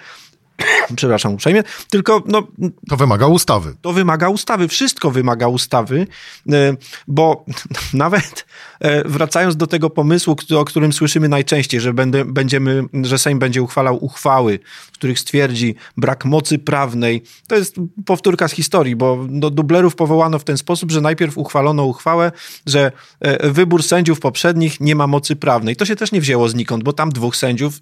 Przepraszam 0.95 1.33
uprzejmie, 1.33 1.63
tylko 1.89 2.23
no, 2.25 2.47
To 2.89 2.97
wymaga 2.97 3.27
ustawy. 3.27 3.75
To 3.81 3.93
wymaga 3.93 4.29
ustawy, 4.29 4.67
wszystko 4.67 5.11
wymaga 5.11 5.47
ustawy, 5.47 6.07
e, 6.51 6.75
bo 7.07 7.45
nawet 7.93 8.45
e, 8.79 9.09
wracając 9.09 9.55
do 9.55 9.67
tego 9.67 9.89
pomysłu, 9.89 10.35
o 10.57 10.65
którym 10.65 10.93
słyszymy 10.93 11.29
najczęściej, 11.29 11.81
że 11.81 11.93
będę, 11.93 12.25
będziemy, 12.25 12.83
że 13.03 13.17
Sejm 13.17 13.39
będzie 13.39 13.61
uchwalał 13.61 14.05
uchwały, 14.05 14.59
w 14.87 14.91
których 14.91 15.19
stwierdzi 15.19 15.75
brak 15.97 16.25
mocy 16.25 16.59
prawnej, 16.59 17.23
to 17.47 17.55
jest 17.55 17.75
powtórka 18.05 18.47
z 18.47 18.51
historii, 18.51 18.95
bo 18.95 19.25
do 19.29 19.49
dublerów 19.49 19.95
powołano 19.95 20.39
w 20.39 20.43
ten 20.43 20.57
sposób, 20.57 20.91
że 20.91 21.01
najpierw 21.01 21.37
uchwalono 21.37 21.83
uchwałę, 21.83 22.31
że 22.65 22.91
e, 23.19 23.49
wybór 23.49 23.83
sędziów 23.83 24.19
poprzednich 24.19 24.79
nie 24.79 24.95
ma 24.95 25.07
mocy 25.07 25.35
prawnej. 25.35 25.75
To 25.75 25.85
się 25.85 25.95
też 25.95 26.11
nie 26.11 26.21
wzięło 26.21 26.49
znikąd, 26.49 26.83
bo 26.83 26.93
tam 26.93 27.09
dwóch 27.09 27.35
sędziów, 27.35 27.79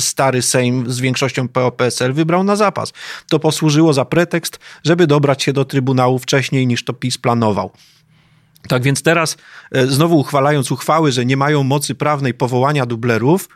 stary 0.00 0.42
Sejm 0.42 0.90
z 0.92 1.00
większością 1.00 1.48
PO-PSL 1.48 2.15
wybrał 2.16 2.44
na 2.44 2.56
zapas. 2.56 2.92
To 3.28 3.38
posłużyło 3.38 3.92
za 3.92 4.04
pretekst, 4.04 4.58
żeby 4.84 5.06
dobrać 5.06 5.42
się 5.42 5.52
do 5.52 5.64
Trybunału 5.64 6.18
wcześniej 6.18 6.66
niż 6.66 6.84
to 6.84 6.92
PiS 6.92 7.18
planował. 7.18 7.70
Tak 8.68 8.82
więc 8.82 9.02
teraz, 9.02 9.36
e, 9.72 9.86
znowu 9.86 10.18
uchwalając 10.18 10.72
uchwały, 10.72 11.12
że 11.12 11.26
nie 11.26 11.36
mają 11.36 11.62
mocy 11.62 11.94
prawnej 11.94 12.34
powołania 12.34 12.86
dublerów, 12.86 13.48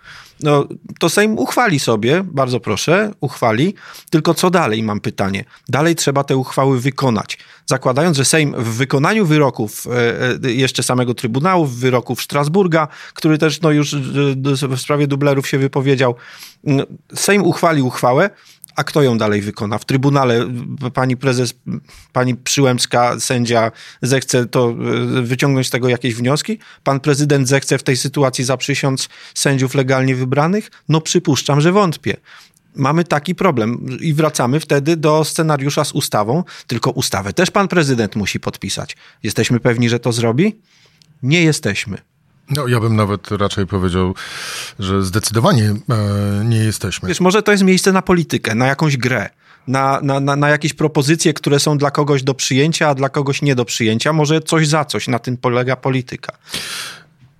no, 0.42 0.68
to 0.98 1.08
Sejm 1.08 1.38
uchwali 1.38 1.80
sobie, 1.80 2.24
bardzo 2.24 2.60
proszę, 2.60 3.10
uchwali. 3.20 3.74
Tylko 4.10 4.34
co 4.34 4.50
dalej, 4.50 4.82
mam 4.82 5.00
pytanie. 5.00 5.44
Dalej 5.68 5.96
trzeba 5.96 6.24
te 6.24 6.36
uchwały 6.36 6.80
wykonać. 6.80 7.38
Zakładając, 7.66 8.16
że 8.16 8.24
Sejm 8.24 8.54
w 8.58 8.76
wykonaniu 8.76 9.26
wyroków 9.26 9.86
e, 9.86 10.46
e, 10.48 10.52
jeszcze 10.52 10.82
samego 10.82 11.14
Trybunału, 11.14 11.66
wyroków 11.66 12.22
Strasburga, 12.22 12.88
który 13.14 13.38
też 13.38 13.60
no, 13.60 13.70
już 13.70 13.94
w 14.68 14.80
sprawie 14.80 15.06
dublerów 15.06 15.48
się 15.48 15.58
wypowiedział, 15.58 16.14
Sejm 17.14 17.42
uchwali 17.42 17.82
uchwałę, 17.82 18.30
a 18.76 18.84
kto 18.84 19.02
ją 19.02 19.18
dalej 19.18 19.40
wykona? 19.40 19.78
W 19.78 19.84
Trybunale 19.84 20.48
pani 20.94 21.16
prezes, 21.16 21.54
pani 22.12 22.36
Przyłębska, 22.36 23.20
sędzia 23.20 23.72
zechce 24.02 24.46
to 24.46 24.70
e, 24.70 25.22
wyciągnąć 25.22 25.66
z 25.66 25.70
tego 25.70 25.88
jakieś 25.88 26.14
wnioski? 26.14 26.58
Pan 26.84 27.00
prezydent 27.00 27.48
zechce 27.48 27.78
w 27.78 27.82
tej 27.82 27.96
sytuacji 27.96 28.44
zaprzysiąc 28.44 29.08
sędziów 29.34 29.74
legalnie 29.74 30.14
wybranych? 30.14 30.70
No 30.88 31.00
przypuszczam, 31.00 31.60
że 31.60 31.72
wątpię. 31.72 32.16
Mamy 32.74 33.04
taki 33.04 33.34
problem 33.34 33.98
i 34.00 34.14
wracamy 34.14 34.60
wtedy 34.60 34.96
do 34.96 35.24
scenariusza 35.24 35.84
z 35.84 35.92
ustawą, 35.92 36.44
tylko 36.66 36.90
ustawę 36.90 37.32
też 37.32 37.50
pan 37.50 37.68
prezydent 37.68 38.16
musi 38.16 38.40
podpisać. 38.40 38.96
Jesteśmy 39.22 39.60
pewni, 39.60 39.88
że 39.88 40.00
to 40.00 40.12
zrobi? 40.12 40.60
Nie 41.22 41.42
jesteśmy. 41.42 41.98
No, 42.50 42.68
ja 42.68 42.80
bym 42.80 42.96
nawet 42.96 43.30
raczej 43.30 43.66
powiedział, 43.66 44.14
że 44.78 45.02
zdecydowanie 45.02 45.74
e, 45.90 46.44
nie 46.44 46.58
jesteśmy. 46.58 47.08
Wiesz, 47.08 47.20
może 47.20 47.42
to 47.42 47.52
jest 47.52 47.64
miejsce 47.64 47.92
na 47.92 48.02
politykę, 48.02 48.54
na 48.54 48.66
jakąś 48.66 48.96
grę. 48.96 49.28
Na, 49.66 50.00
na, 50.02 50.20
na, 50.20 50.36
na 50.36 50.48
jakieś 50.48 50.74
propozycje, 50.74 51.34
które 51.34 51.60
są 51.60 51.78
dla 51.78 51.90
kogoś 51.90 52.22
do 52.22 52.34
przyjęcia, 52.34 52.88
a 52.88 52.94
dla 52.94 53.08
kogoś 53.08 53.42
nie 53.42 53.54
do 53.54 53.64
przyjęcia. 53.64 54.12
Może 54.12 54.40
coś 54.40 54.68
za 54.68 54.84
coś, 54.84 55.08
na 55.08 55.18
tym 55.18 55.36
polega 55.36 55.76
polityka. 55.76 56.32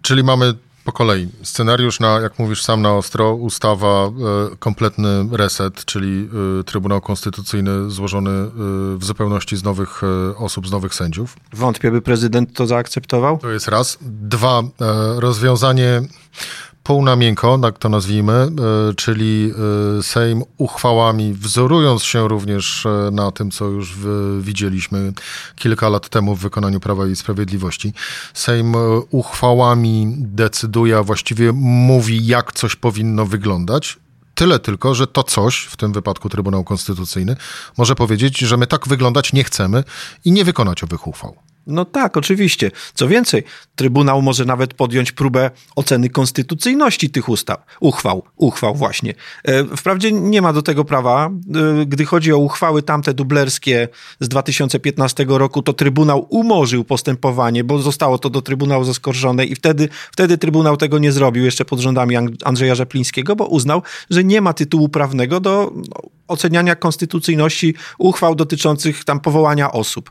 Czyli 0.02 0.24
mamy 0.24 0.54
po 0.90 0.94
kolei. 0.94 1.28
Scenariusz 1.42 2.00
na, 2.00 2.20
jak 2.20 2.38
mówisz 2.38 2.62
sam 2.62 2.82
na 2.82 2.94
ostro, 2.94 3.35
ustawa, 3.35 4.06
e, 4.06 4.11
kompletny 4.59 5.28
reset, 5.32 5.85
czyli 5.85 6.28
e, 6.61 6.64
Trybunał 6.64 7.00
Konstytucyjny 7.00 7.90
złożony 7.90 8.30
e, 8.30 8.50
w 8.99 9.04
zupełności 9.04 9.56
z 9.56 9.64
nowych 9.64 10.02
osób, 10.37 10.68
z 10.68 10.70
nowych 10.70 10.94
sędziów. 10.94 11.37
Wątpię, 11.52 11.90
by 11.90 12.02
prezydent 12.02 12.52
to 12.52 12.66
zaakceptował? 12.66 13.38
To 13.38 13.50
jest 13.50 13.68
raz. 13.68 13.99
Dwa, 14.00 14.62
rozwiązanie 15.16 16.02
pół 16.90 17.04
na 17.04 17.16
miękko, 17.16 17.59
tak 17.59 17.78
to 17.78 17.88
nazwijmy, 17.88 18.32
e, 18.32 18.49
czyli 18.97 19.52
e, 19.99 20.02
Sejm 20.02 20.42
uchwałami, 20.59 21.35
wzorując 21.35 22.02
się 22.02 22.28
również 22.28 22.87
e, 22.87 23.11
na 23.12 23.30
tym, 23.30 23.50
co 23.50 23.64
już 23.64 23.97
widzieliśmy 24.40 25.12
kilka 25.56 25.88
lat 25.88 26.09
temu 26.09 26.37
w 26.37 26.40
wykonaniu 26.40 26.80
Prawa 26.80 27.06
i 27.06 27.16
Sprawiedliwości. 27.16 27.92
Sejm 28.35 28.75
uchwałami 29.11 30.14
decyduje, 30.18 30.99
a 30.99 31.02
właściwie 31.02 31.52
mówi, 31.52 32.26
jak 32.26 32.52
coś 32.52 32.76
powinno 32.76 33.26
wyglądać. 33.26 33.99
Tyle 34.35 34.59
tylko, 34.59 34.94
że 34.94 35.06
to 35.06 35.23
coś, 35.23 35.64
w 35.64 35.76
tym 35.76 35.92
wypadku 35.92 36.28
Trybunał 36.28 36.64
Konstytucyjny, 36.64 37.37
może 37.78 37.94
powiedzieć, 37.94 38.38
że 38.38 38.56
my 38.56 38.66
tak 38.66 38.88
wyglądać 38.88 39.32
nie 39.32 39.44
chcemy 39.44 39.85
i 40.25 40.32
nie 40.32 40.44
wykonać 40.44 40.85
owych 40.85 41.06
uchwał. 41.06 41.50
No 41.70 41.84
tak, 41.84 42.16
oczywiście. 42.16 42.70
Co 42.94 43.08
więcej, 43.08 43.44
Trybunał 43.76 44.22
może 44.22 44.44
nawet 44.44 44.74
podjąć 44.74 45.12
próbę 45.12 45.50
oceny 45.76 46.08
konstytucyjności 46.08 47.10
tych 47.10 47.28
ustaw, 47.28 47.64
uchwał, 47.80 48.22
uchwał 48.36 48.74
właśnie. 48.74 49.14
E, 49.44 49.76
wprawdzie 49.76 50.12
nie 50.12 50.42
ma 50.42 50.52
do 50.52 50.62
tego 50.62 50.84
prawa. 50.84 51.30
E, 51.80 51.86
gdy 51.86 52.04
chodzi 52.04 52.32
o 52.32 52.38
uchwały 52.38 52.82
tamte 52.82 53.14
dublerskie 53.14 53.88
z 54.20 54.28
2015 54.28 55.26
roku, 55.28 55.62
to 55.62 55.72
Trybunał 55.72 56.26
umorzył 56.28 56.84
postępowanie, 56.84 57.64
bo 57.64 57.78
zostało 57.78 58.18
to 58.18 58.30
do 58.30 58.42
Trybunału 58.42 58.84
zaskarżone 58.84 59.44
i 59.44 59.54
wtedy, 59.54 59.88
wtedy 60.12 60.38
Trybunał 60.38 60.76
tego 60.76 60.98
nie 60.98 61.12
zrobił 61.12 61.44
jeszcze 61.44 61.64
pod 61.64 61.80
rządami 61.80 62.16
Andrzeja 62.44 62.74
Rzeplińskiego, 62.74 63.36
bo 63.36 63.46
uznał, 63.46 63.82
że 64.10 64.24
nie 64.24 64.40
ma 64.40 64.52
tytułu 64.52 64.88
prawnego 64.88 65.40
do 65.40 65.72
oceniania 66.28 66.76
konstytucyjności 66.76 67.74
uchwał 67.98 68.34
dotyczących 68.34 69.04
tam 69.04 69.20
powołania 69.20 69.72
osób. 69.72 70.10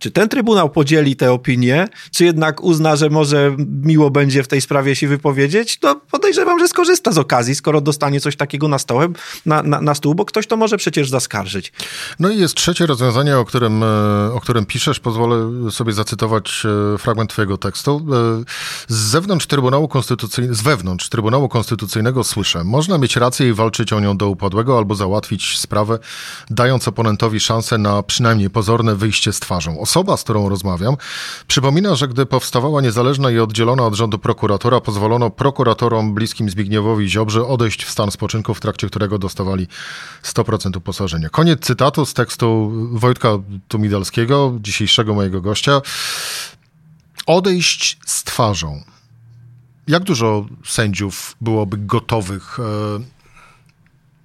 Czy 0.00 0.10
ten 0.10 0.28
trybunał 0.28 0.70
podzieli 0.70 1.16
te 1.16 1.32
opinie, 1.32 1.88
czy 2.14 2.24
jednak 2.24 2.62
uzna, 2.62 2.96
że 2.96 3.10
może 3.10 3.56
miło 3.82 4.10
będzie 4.10 4.42
w 4.42 4.48
tej 4.48 4.60
sprawie 4.60 4.96
się 4.96 5.08
wypowiedzieć? 5.08 5.78
To 5.78 6.00
podejrzewam, 6.10 6.58
że 6.58 6.68
skorzysta 6.68 7.12
z 7.12 7.18
okazji, 7.18 7.54
skoro 7.54 7.80
dostanie 7.80 8.20
coś 8.20 8.36
takiego 8.36 8.68
na, 8.68 8.78
stołem, 8.78 9.14
na, 9.46 9.62
na, 9.62 9.80
na 9.80 9.94
stół, 9.94 10.14
bo 10.14 10.24
ktoś 10.24 10.46
to 10.46 10.56
może 10.56 10.76
przecież 10.76 11.10
zaskarżyć. 11.10 11.72
No 12.18 12.30
i 12.30 12.38
jest 12.38 12.54
trzecie 12.54 12.86
rozwiązanie, 12.86 13.38
o 13.38 13.44
którym, 13.44 13.82
e, 13.82 13.86
o 14.32 14.40
którym 14.40 14.66
piszesz. 14.66 15.00
Pozwolę 15.00 15.50
sobie 15.70 15.92
zacytować 15.92 16.62
e, 16.94 16.98
fragment 16.98 17.30
twojego 17.30 17.58
tekstu. 17.58 18.06
E, 18.40 18.44
z 18.88 18.96
zewnątrz 18.96 19.46
Trybunału 19.46 19.88
Konstytucyjnego, 19.88 20.54
z 20.54 20.62
wewnątrz 20.62 21.08
Trybunału 21.08 21.48
Konstytucyjnego 21.48 22.24
słyszę, 22.24 22.64
można 22.64 22.98
mieć 22.98 23.16
rację 23.16 23.48
i 23.48 23.52
walczyć 23.52 23.92
o 23.92 24.00
nią 24.00 24.16
do 24.16 24.28
upadłego 24.28 24.78
albo 24.78 24.94
załatwić 24.94 25.58
sprawę, 25.58 25.98
dając 26.50 26.88
oponentowi 26.88 27.40
szansę 27.40 27.78
na 27.78 28.02
przynajmniej 28.02 28.50
pozorne 28.50 28.96
wyjście 28.96 29.32
z 29.32 29.40
twarzą 29.40 29.78
osoba, 29.90 30.16
z 30.16 30.22
którą 30.22 30.48
rozmawiam, 30.48 30.96
przypomina, 31.46 31.94
że 31.94 32.08
gdy 32.08 32.26
powstawała 32.26 32.80
niezależna 32.80 33.30
i 33.30 33.38
oddzielona 33.38 33.86
od 33.86 33.94
rządu 33.94 34.18
prokuratora, 34.18 34.80
pozwolono 34.80 35.30
prokuratorom 35.30 36.14
bliskim 36.14 36.50
Zbigniewowi 36.50 37.08
Ziobrze 37.08 37.46
odejść 37.46 37.84
w 37.84 37.90
stan 37.90 38.10
spoczynku, 38.10 38.54
w 38.54 38.60
trakcie 38.60 38.86
którego 38.86 39.18
dostawali 39.18 39.66
100% 40.22 40.76
uposażenia. 40.76 41.28
Koniec 41.28 41.60
cytatu 41.60 42.06
z 42.06 42.14
tekstu 42.14 42.70
Wojtka 42.92 43.28
Tumidalskiego, 43.68 44.58
dzisiejszego 44.60 45.14
mojego 45.14 45.40
gościa. 45.40 45.80
Odejść 47.26 47.98
z 48.06 48.24
twarzą. 48.24 48.82
Jak 49.88 50.02
dużo 50.02 50.46
sędziów 50.66 51.36
byłoby 51.40 51.76
gotowych 51.78 52.58
e, 52.60 52.62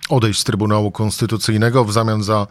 odejść 0.09 0.39
z 0.39 0.43
Trybunału 0.43 0.91
Konstytucyjnego 0.91 1.85
w 1.85 1.93
zamian 1.93 2.23
za 2.23 2.47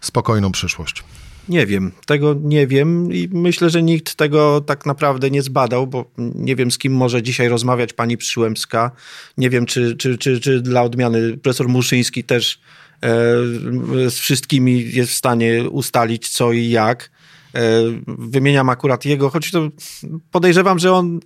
spokojną 0.00 0.52
przyszłość? 0.52 1.04
Nie 1.48 1.66
wiem, 1.66 1.92
tego 2.06 2.34
nie 2.42 2.66
wiem 2.66 3.12
i 3.12 3.28
myślę, 3.32 3.70
że 3.70 3.82
nikt 3.82 4.14
tego 4.14 4.60
tak 4.60 4.86
naprawdę 4.86 5.30
nie 5.30 5.42
zbadał, 5.42 5.86
bo 5.86 6.04
nie 6.18 6.56
wiem 6.56 6.70
z 6.70 6.78
kim 6.78 6.92
może 6.92 7.22
dzisiaj 7.22 7.48
rozmawiać 7.48 7.92
pani 7.92 8.16
Przyłębska. 8.16 8.90
Nie 9.38 9.50
wiem, 9.50 9.66
czy, 9.66 9.96
czy, 9.96 10.18
czy, 10.18 10.40
czy 10.40 10.60
dla 10.60 10.82
odmiany 10.82 11.36
profesor 11.36 11.68
Muszyński 11.68 12.24
też 12.24 12.60
e, 13.02 13.08
z 14.10 14.14
wszystkimi 14.14 14.92
jest 14.92 15.12
w 15.12 15.14
stanie 15.14 15.70
ustalić 15.70 16.28
co 16.28 16.52
i 16.52 16.68
jak. 16.70 17.10
E, 17.54 17.60
wymieniam 18.06 18.68
akurat 18.68 19.04
jego, 19.04 19.30
choć 19.30 19.50
to 19.50 19.68
podejrzewam, 20.30 20.78
że 20.78 20.92
on 20.92 21.20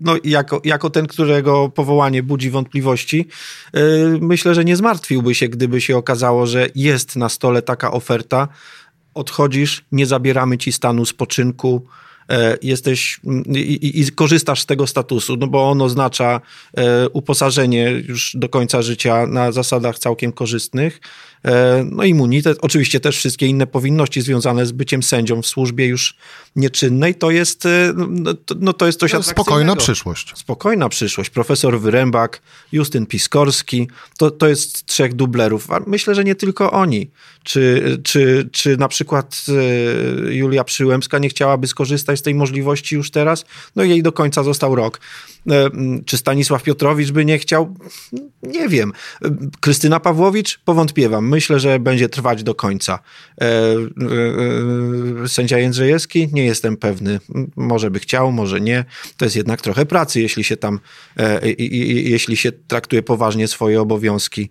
no, 0.00 0.16
jako, 0.24 0.60
jako 0.64 0.90
ten, 0.90 1.06
którego 1.06 1.68
powołanie 1.68 2.22
budzi 2.22 2.50
wątpliwości, 2.50 3.28
e, 3.72 3.80
myślę, 4.20 4.54
że 4.54 4.64
nie 4.64 4.76
zmartwiłby 4.76 5.34
się, 5.34 5.48
gdyby 5.48 5.80
się 5.80 5.96
okazało, 5.96 6.46
że 6.46 6.68
jest 6.74 7.16
na 7.16 7.28
stole 7.28 7.62
taka 7.62 7.92
oferta, 7.92 8.48
odchodzisz, 9.16 9.84
nie 9.92 10.06
zabieramy 10.06 10.58
ci 10.58 10.72
stanu 10.72 11.04
spoczynku, 11.04 11.86
e, 12.30 12.56
jesteś 12.62 13.20
i, 13.54 13.58
i, 13.58 14.00
i, 14.00 14.12
korzystasz 14.12 14.60
z 14.60 14.66
tego 14.66 14.86
statusu, 14.86 15.36
no 15.36 15.46
bo 15.46 15.70
on 15.70 15.82
oznacza 15.82 16.40
e, 16.76 17.08
uposażenie 17.08 17.90
już 17.90 18.32
do 18.34 18.48
końca 18.48 18.82
życia 18.82 19.26
na 19.26 19.52
zasadach 19.52 19.98
całkiem 19.98 20.32
korzystnych, 20.32 21.00
no 21.84 22.04
immunitet, 22.04 22.58
oczywiście 22.60 23.00
też 23.00 23.16
wszystkie 23.16 23.46
inne 23.46 23.66
powinności 23.66 24.22
związane 24.22 24.66
z 24.66 24.72
byciem 24.72 25.02
sędzią 25.02 25.42
w 25.42 25.46
służbie 25.46 25.86
już 25.86 26.16
nieczynnej, 26.56 27.14
to 27.14 27.30
jest, 27.30 27.66
e, 27.66 27.92
no, 28.08 28.34
no 28.60 28.72
to 28.72 28.86
jest 28.86 29.00
coś 29.00 29.12
no, 29.12 29.22
Spokojna 29.22 29.76
przyszłość. 29.76 30.32
Spokojna 30.34 30.88
przyszłość. 30.88 31.30
Profesor 31.30 31.80
Wyrębak, 31.80 32.42
Justyn 32.72 33.06
Piskorski, 33.06 33.88
to, 34.18 34.30
to 34.30 34.48
jest 34.48 34.86
trzech 34.86 35.14
dublerów. 35.14 35.68
Myślę, 35.86 36.14
że 36.14 36.24
nie 36.24 36.34
tylko 36.34 36.70
oni. 36.70 37.10
Czy, 37.42 37.98
czy, 38.04 38.48
czy 38.52 38.76
na 38.76 38.88
przykład 38.88 39.46
e, 40.28 40.34
Julia 40.34 40.64
Przyłębska 40.64 41.18
nie 41.18 41.28
chciałaby 41.28 41.66
skorzystać 41.66 42.18
z 42.18 42.22
tej 42.22 42.34
możliwości 42.34 42.94
już 42.94 43.10
teraz? 43.10 43.44
No 43.76 43.82
jej 43.84 44.02
do 44.02 44.12
końca 44.12 44.42
został 44.42 44.74
rok. 44.74 45.00
Czy 46.06 46.16
Stanisław 46.16 46.62
Piotrowicz 46.62 47.10
by 47.10 47.24
nie 47.24 47.38
chciał? 47.38 47.76
Nie 48.42 48.68
wiem. 48.68 48.92
Krystyna 49.60 50.00
Pawłowicz? 50.00 50.60
Powątpiewam 50.64 51.28
myślę, 51.36 51.60
że 51.60 51.78
będzie 51.78 52.08
trwać 52.08 52.42
do 52.42 52.54
końca. 52.54 52.98
E, 53.40 53.44
e, 53.44 53.50
e, 55.24 55.28
sędzia 55.28 55.58
Jędrzejewski? 55.58 56.28
Nie 56.32 56.44
jestem 56.44 56.76
pewny. 56.76 57.20
Może 57.56 57.90
by 57.90 57.98
chciał, 57.98 58.32
może 58.32 58.60
nie. 58.60 58.84
To 59.16 59.24
jest 59.24 59.36
jednak 59.36 59.60
trochę 59.60 59.86
pracy, 59.86 60.20
jeśli 60.20 60.44
się 60.44 60.56
tam, 60.56 60.80
jeśli 62.04 62.36
się 62.36 62.52
traktuje 62.52 63.02
poważnie 63.02 63.48
swoje 63.48 63.80
obowiązki. 63.80 64.48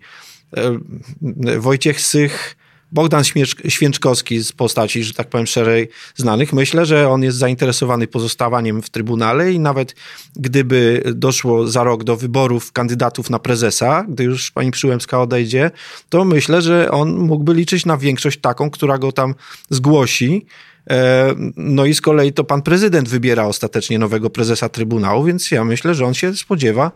Wojciech 1.58 2.00
Sych 2.00 2.55
Bogdan 2.92 3.22
Święczkowski 3.68 4.44
z 4.44 4.52
postaci, 4.52 5.04
że 5.04 5.14
tak 5.14 5.28
powiem, 5.28 5.46
szerzej 5.46 5.88
znanych, 6.16 6.52
myślę, 6.52 6.86
że 6.86 7.08
on 7.08 7.22
jest 7.22 7.38
zainteresowany 7.38 8.06
pozostawaniem 8.06 8.82
w 8.82 8.90
Trybunale 8.90 9.52
i 9.52 9.60
nawet 9.60 9.94
gdyby 10.36 11.02
doszło 11.14 11.66
za 11.66 11.84
rok 11.84 12.04
do 12.04 12.16
wyborów 12.16 12.72
kandydatów 12.72 13.30
na 13.30 13.38
prezesa, 13.38 14.04
gdy 14.08 14.24
już 14.24 14.50
pani 14.50 14.70
Przyłębska 14.70 15.20
odejdzie, 15.20 15.70
to 16.08 16.24
myślę, 16.24 16.62
że 16.62 16.90
on 16.90 17.16
mógłby 17.16 17.54
liczyć 17.54 17.86
na 17.86 17.96
większość 17.96 18.40
taką, 18.40 18.70
która 18.70 18.98
go 18.98 19.12
tam 19.12 19.34
zgłosi. 19.70 20.46
E, 20.90 21.34
no 21.56 21.84
i 21.84 21.94
z 21.94 22.00
kolei 22.00 22.32
to 22.32 22.44
pan 22.44 22.62
prezydent 22.62 23.08
wybiera 23.08 23.44
ostatecznie 23.46 23.98
nowego 23.98 24.30
prezesa 24.30 24.68
Trybunału, 24.68 25.24
więc 25.24 25.50
ja 25.50 25.64
myślę, 25.64 25.94
że 25.94 26.06
on 26.06 26.14
się 26.14 26.36
spodziewa 26.36 26.92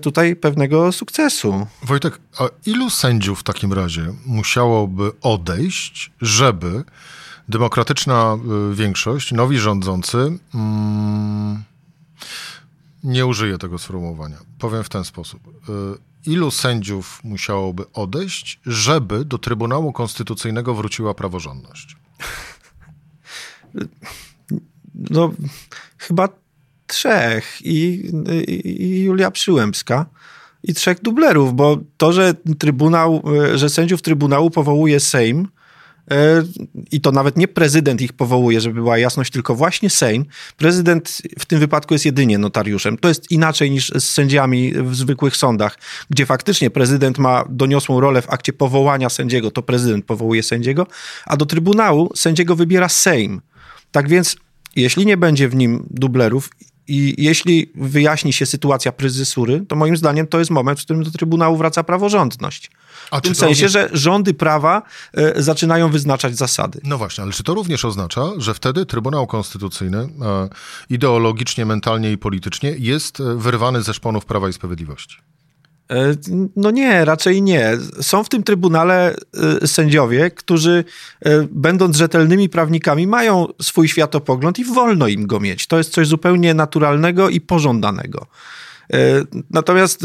tutaj 0.00 0.36
pewnego 0.36 0.92
sukcesu. 0.92 1.66
Wojtek, 1.82 2.18
a 2.38 2.48
ilu 2.66 2.90
sędziów 2.90 3.40
w 3.40 3.42
takim 3.42 3.72
razie 3.72 4.14
musiałoby 4.26 5.12
odejść, 5.22 6.12
żeby 6.20 6.84
demokratyczna 7.48 8.36
e, 8.72 8.74
większość, 8.74 9.32
nowi 9.32 9.58
rządzący, 9.58 10.38
mm, 10.54 11.62
nie 13.04 13.26
użyję 13.26 13.58
tego 13.58 13.78
sformułowania. 13.78 14.36
Powiem 14.58 14.84
w 14.84 14.88
ten 14.88 15.04
sposób. 15.04 15.40
E, 15.48 15.72
ilu 16.30 16.50
sędziów 16.50 17.20
musiałoby 17.24 17.84
odejść, 17.92 18.60
żeby 18.66 19.24
do 19.24 19.38
Trybunału 19.38 19.92
Konstytucyjnego 19.92 20.74
wróciła 20.74 21.14
praworządność? 21.14 21.96
No, 24.94 25.30
chyba 25.98 26.28
trzech 26.90 27.58
i, 27.64 28.10
i 28.64 29.04
Julia 29.04 29.30
Przyłębska 29.30 30.06
i 30.62 30.74
trzech 30.74 31.02
dublerów, 31.02 31.54
bo 31.54 31.78
to, 31.96 32.12
że 32.12 32.34
Trybunał, 32.58 33.22
że 33.54 33.68
sędziów 33.68 34.02
Trybunału 34.02 34.50
powołuje 34.50 35.00
Sejm, 35.00 35.48
e, 36.10 36.42
i 36.92 37.00
to 37.00 37.12
nawet 37.12 37.36
nie 37.36 37.48
prezydent 37.48 38.00
ich 38.00 38.12
powołuje, 38.12 38.60
żeby 38.60 38.74
była 38.74 38.98
jasność, 38.98 39.32
tylko 39.32 39.54
właśnie 39.54 39.90
Sejm. 39.90 40.24
Prezydent 40.56 41.22
w 41.38 41.46
tym 41.46 41.60
wypadku 41.60 41.94
jest 41.94 42.04
jedynie 42.04 42.38
notariuszem. 42.38 42.98
To 42.98 43.08
jest 43.08 43.30
inaczej 43.30 43.70
niż 43.70 43.88
z 43.88 44.04
sędziami 44.04 44.72
w 44.72 44.96
zwykłych 44.96 45.36
sądach, 45.36 45.78
gdzie 46.10 46.26
faktycznie 46.26 46.70
prezydent 46.70 47.18
ma 47.18 47.44
doniosłą 47.48 48.00
rolę 48.00 48.22
w 48.22 48.30
akcie 48.30 48.52
powołania 48.52 49.08
sędziego, 49.08 49.50
to 49.50 49.62
prezydent 49.62 50.04
powołuje 50.04 50.42
sędziego, 50.42 50.86
a 51.26 51.36
do 51.36 51.46
Trybunału 51.46 52.12
sędziego 52.16 52.56
wybiera 52.56 52.88
Sejm. 52.88 53.40
Tak 53.92 54.08
więc, 54.08 54.36
jeśli 54.76 55.06
nie 55.06 55.16
będzie 55.16 55.48
w 55.48 55.54
nim 55.54 55.86
dublerów 55.90 56.50
i 56.90 57.14
jeśli 57.18 57.70
wyjaśni 57.74 58.32
się 58.32 58.46
sytuacja 58.46 58.92
pryzysury, 58.92 59.64
to 59.68 59.76
moim 59.76 59.96
zdaniem 59.96 60.26
to 60.26 60.38
jest 60.38 60.50
moment, 60.50 60.80
w 60.80 60.84
którym 60.84 61.02
do 61.02 61.10
Trybunału 61.10 61.56
wraca 61.56 61.84
praworządność. 61.84 62.70
A 63.10 63.18
w 63.18 63.22
tym 63.22 63.34
sensie, 63.34 63.66
również... 63.66 63.72
że 63.72 63.88
rządy 63.92 64.34
prawa 64.34 64.82
e, 65.12 65.42
zaczynają 65.42 65.90
wyznaczać 65.90 66.36
zasady. 66.36 66.80
No 66.84 66.98
właśnie, 66.98 67.24
ale 67.24 67.32
czy 67.32 67.42
to 67.42 67.54
również 67.54 67.84
oznacza, 67.84 68.22
że 68.36 68.54
wtedy 68.54 68.86
Trybunał 68.86 69.26
Konstytucyjny 69.26 69.98
e, 69.98 70.08
ideologicznie, 70.90 71.66
mentalnie 71.66 72.12
i 72.12 72.18
politycznie 72.18 72.74
jest 72.78 73.20
e, 73.20 73.34
wyrwany 73.36 73.82
ze 73.82 73.94
szponów 73.94 74.24
Prawa 74.24 74.48
i 74.48 74.52
Sprawiedliwości? 74.52 75.16
E, 75.90 76.14
no 76.56 76.70
nie, 76.70 77.04
raczej 77.04 77.42
nie. 77.42 77.78
Są 78.00 78.24
w 78.24 78.28
tym 78.28 78.42
trybunale 78.42 79.14
e, 79.62 79.66
sędziowie, 79.66 80.30
którzy 80.30 80.84
e, 81.20 81.46
będąc 81.50 81.96
rzetelnymi 81.96 82.48
prawnikami 82.48 83.06
mają 83.06 83.46
swój 83.62 83.88
światopogląd 83.88 84.58
i 84.58 84.64
wolno 84.64 85.08
im 85.08 85.26
go 85.26 85.40
mieć. 85.40 85.66
To 85.66 85.78
jest 85.78 85.92
coś 85.92 86.06
zupełnie 86.06 86.54
naturalnego 86.54 87.28
i 87.28 87.40
pożądanego. 87.40 88.26
Natomiast 89.50 90.04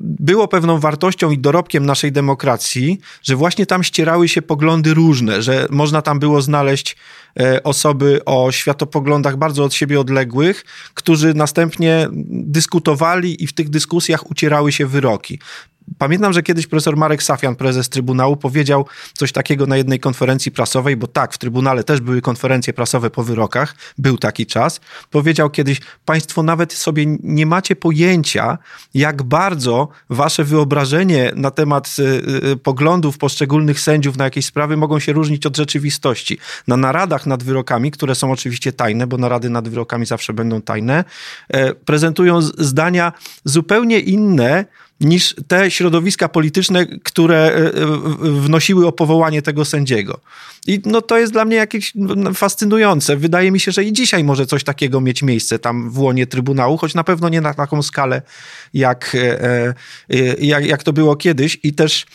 było 0.00 0.48
pewną 0.48 0.78
wartością 0.78 1.30
i 1.30 1.38
dorobkiem 1.38 1.86
naszej 1.86 2.12
demokracji, 2.12 3.00
że 3.22 3.36
właśnie 3.36 3.66
tam 3.66 3.84
ścierały 3.84 4.28
się 4.28 4.42
poglądy 4.42 4.94
różne, 4.94 5.42
że 5.42 5.66
można 5.70 6.02
tam 6.02 6.18
było 6.18 6.42
znaleźć 6.42 6.96
e, 7.40 7.62
osoby 7.62 8.20
o 8.24 8.52
światopoglądach 8.52 9.36
bardzo 9.36 9.64
od 9.64 9.74
siebie 9.74 10.00
odległych, 10.00 10.64
którzy 10.94 11.34
następnie 11.34 12.08
dyskutowali 12.30 13.44
i 13.44 13.46
w 13.46 13.52
tych 13.52 13.68
dyskusjach 13.70 14.30
ucierały 14.30 14.72
się 14.72 14.86
wyroki. 14.86 15.38
Pamiętam, 15.98 16.32
że 16.32 16.42
kiedyś 16.42 16.66
profesor 16.66 16.96
Marek 16.96 17.22
Safian, 17.22 17.56
prezes 17.56 17.88
Trybunału, 17.88 18.36
powiedział 18.36 18.86
coś 19.12 19.32
takiego 19.32 19.66
na 19.66 19.76
jednej 19.76 20.00
konferencji 20.00 20.52
prasowej, 20.52 20.96
bo 20.96 21.06
tak, 21.06 21.34
w 21.34 21.38
Trybunale 21.38 21.84
też 21.84 22.00
były 22.00 22.20
konferencje 22.20 22.72
prasowe 22.72 23.10
po 23.10 23.22
wyrokach, 23.22 23.74
był 23.98 24.18
taki 24.18 24.46
czas. 24.46 24.80
Powiedział 25.10 25.50
kiedyś, 25.50 25.80
państwo 26.04 26.42
nawet 26.42 26.72
sobie 26.72 27.06
nie 27.22 27.46
macie 27.46 27.76
pojęcia, 27.76 28.58
jak 28.94 29.22
bardzo 29.22 29.88
wasze 30.10 30.44
wyobrażenie 30.44 31.32
na 31.34 31.50
temat 31.50 31.96
y, 31.98 32.02
y, 32.52 32.56
poglądów 32.56 33.18
poszczególnych 33.18 33.80
sędziów 33.80 34.16
na 34.16 34.24
jakieś 34.24 34.46
sprawy 34.46 34.76
mogą 34.76 34.98
się 34.98 35.12
różnić 35.12 35.46
od 35.46 35.56
rzeczywistości. 35.56 36.38
Na 36.66 36.76
naradach 36.76 37.26
nad 37.26 37.42
wyrokami, 37.42 37.90
które 37.90 38.14
są 38.14 38.32
oczywiście 38.32 38.72
tajne, 38.72 39.06
bo 39.06 39.18
narady 39.18 39.50
nad 39.50 39.68
wyrokami 39.68 40.06
zawsze 40.06 40.32
będą 40.32 40.62
tajne, 40.62 41.04
e, 41.48 41.74
prezentują 41.74 42.42
zdania 42.42 43.12
zupełnie 43.44 44.00
inne 44.00 44.64
niż 45.00 45.34
te 45.48 45.70
środowiska 45.70 46.28
polityczne, 46.28 46.86
które 46.86 47.36
e, 47.36 47.56
e, 47.56 47.70
wnosiły 48.20 48.86
o 48.86 48.92
powołanie 48.92 49.42
tego 49.42 49.64
sędziego. 49.64 50.20
I 50.66 50.80
no, 50.84 51.02
to 51.02 51.18
jest 51.18 51.32
dla 51.32 51.44
mnie 51.44 51.56
jakieś 51.56 51.92
no, 51.94 52.34
fascynujące. 52.34 53.16
Wydaje 53.16 53.50
mi 53.50 53.60
się, 53.60 53.72
że 53.72 53.84
i 53.84 53.92
dzisiaj 53.92 54.24
może 54.24 54.46
coś 54.46 54.64
takiego 54.64 55.00
mieć 55.00 55.22
miejsce 55.22 55.58
tam 55.58 55.90
w 55.90 55.98
łonie 55.98 56.26
Trybunału, 56.26 56.76
choć 56.76 56.94
na 56.94 57.04
pewno 57.04 57.28
nie 57.28 57.40
na 57.40 57.54
taką 57.54 57.82
skalę, 57.82 58.22
jak, 58.74 59.16
e, 59.20 59.74
jak, 60.40 60.66
jak 60.66 60.82
to 60.82 60.92
było 60.92 61.16
kiedyś. 61.16 61.58
I 61.62 61.72
też 61.72 62.06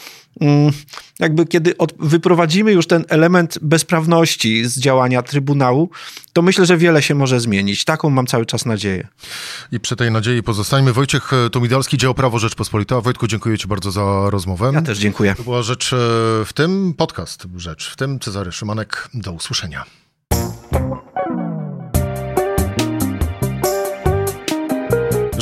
jakby 1.20 1.46
kiedy 1.46 1.78
od, 1.78 1.94
wyprowadzimy 2.00 2.72
już 2.72 2.88
ten 2.88 3.06
element 3.10 3.60
bezprawności 3.62 4.66
z 4.66 4.80
działania 4.80 5.22
Trybunału, 5.22 5.90
to 6.34 6.42
myślę, 6.42 6.66
że 6.66 6.78
wiele 6.78 7.02
się 7.02 7.16
może 7.16 7.40
zmienić. 7.40 7.86
Taką 7.86 8.10
mam 8.10 8.28
cały 8.28 8.46
czas 8.46 8.66
nadzieję. 8.66 9.08
I 9.72 9.80
przy 9.80 9.96
tej 9.96 10.12
nadziei 10.12 10.44
pozostańmy. 10.44 10.94
Wojciech 10.94 11.32
Tomidalski, 11.52 11.98
Dział 11.98 12.14
Prawo 12.14 12.40
Rzeczpospolita. 12.40 13.02
Wojtku, 13.02 13.28
dziękuję 13.28 13.58
Ci 13.58 13.68
bardzo 13.68 13.92
za 13.92 14.30
rozmowę. 14.30 14.72
Ja 14.74 14.82
też 14.82 15.00
dziękuję. 15.00 15.36
To 15.36 15.44
była 15.44 15.62
rzecz 15.62 15.94
e, 15.94 15.98
w 16.46 16.50
tym 16.56 16.94
podcast, 16.98 17.48
rzecz 17.56 17.90
w 17.90 17.96
tym 17.96 18.20
Cezary 18.20 18.52
Szymanek. 18.52 19.10
Do 19.14 19.32
usłyszenia. 19.32 19.86